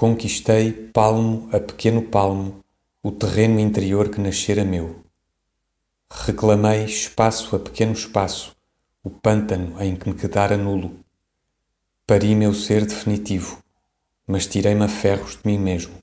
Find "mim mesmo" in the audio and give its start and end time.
15.44-15.94